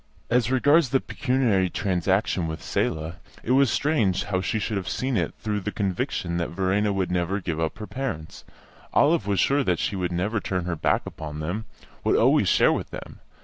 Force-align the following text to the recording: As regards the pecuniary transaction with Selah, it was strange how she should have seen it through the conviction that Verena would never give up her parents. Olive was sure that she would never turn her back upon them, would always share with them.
As 0.31 0.49
regards 0.49 0.89
the 0.89 0.99
pecuniary 0.99 1.69
transaction 1.69 2.47
with 2.47 2.63
Selah, 2.63 3.17
it 3.43 3.51
was 3.51 3.69
strange 3.69 4.23
how 4.23 4.41
she 4.41 4.57
should 4.57 4.77
have 4.77 4.89
seen 4.89 5.15
it 5.15 5.35
through 5.37 5.59
the 5.59 5.71
conviction 5.71 6.37
that 6.37 6.49
Verena 6.49 6.91
would 6.91 7.11
never 7.11 7.39
give 7.39 7.59
up 7.59 7.77
her 7.77 7.85
parents. 7.85 8.43
Olive 8.93 9.27
was 9.27 9.39
sure 9.39 9.63
that 9.63 9.77
she 9.77 9.95
would 9.95 10.11
never 10.11 10.39
turn 10.39 10.65
her 10.65 10.75
back 10.75 11.05
upon 11.05 11.39
them, 11.39 11.65
would 12.03 12.15
always 12.15 12.49
share 12.49 12.73
with 12.73 12.89
them. 12.89 13.19